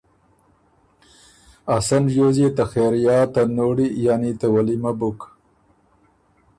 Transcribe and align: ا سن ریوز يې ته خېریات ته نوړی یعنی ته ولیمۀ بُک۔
ا 1.75 1.77
سن 1.87 2.03
ریوز 2.11 2.35
يې 2.41 2.49
ته 2.57 2.63
خېریات 2.71 3.27
ته 3.35 3.41
نوړی 3.57 3.87
یعنی 4.05 4.31
ته 4.39 4.47
ولیمۀ 4.55 4.91
بُک۔ 4.99 5.19